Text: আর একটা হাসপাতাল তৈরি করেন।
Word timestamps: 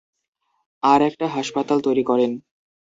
আর 0.83 0.99
একটা 1.01 1.25
হাসপাতাল 1.27 1.77
তৈরি 1.81 2.03
করেন। 2.03 2.31